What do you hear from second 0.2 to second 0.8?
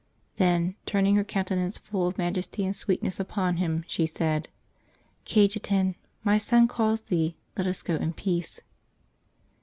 Then,